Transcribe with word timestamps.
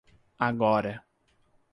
Agora 0.47 0.93